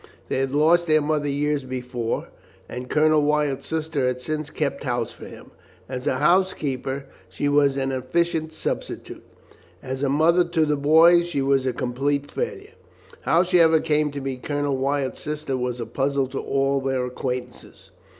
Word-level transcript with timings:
They 0.29 0.39
had 0.39 0.55
lost 0.55 0.87
their 0.87 0.99
mother 0.99 1.29
years 1.29 1.63
before, 1.63 2.29
and 2.67 2.89
Colonel 2.89 3.21
Wyatt's 3.21 3.67
sister 3.67 4.07
had 4.07 4.19
since 4.19 4.49
kept 4.49 4.83
house 4.83 5.11
for 5.11 5.27
him. 5.27 5.51
As 5.87 6.07
a 6.07 6.17
housekeeper 6.17 7.05
she 7.29 7.47
was 7.47 7.77
an 7.77 7.91
efficient 7.91 8.51
substitute, 8.51 9.21
as 9.83 10.01
a 10.01 10.09
mother 10.09 10.43
to 10.43 10.65
the 10.65 10.75
boys 10.75 11.27
she 11.27 11.43
was 11.43 11.67
a 11.67 11.71
complete 11.73 12.31
failure. 12.31 12.73
How 13.21 13.43
she 13.43 13.59
ever 13.61 13.79
came 13.79 14.09
to 14.13 14.21
be 14.21 14.37
Colonel 14.37 14.75
Wyatt's 14.75 15.19
sister 15.21 15.55
was 15.55 15.79
a 15.79 15.85
puzzle 15.85 16.25
to 16.29 16.39
all 16.39 16.81
their 16.81 17.05
acquaintances. 17.05 17.91